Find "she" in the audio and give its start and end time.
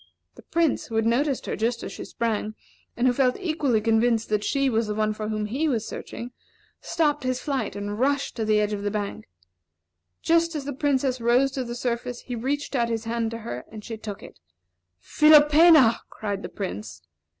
1.91-2.05, 4.43-4.67, 13.85-13.95